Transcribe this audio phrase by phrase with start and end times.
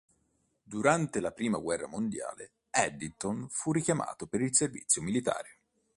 [0.63, 5.57] Durante la Prima guerra mondiale Eddington fu richiamato per il servizio militare.